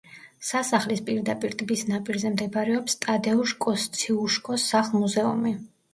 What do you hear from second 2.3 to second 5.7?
მდებარეობს ტადეუშ კოსციუშკოს სახლ-მუზეუმი.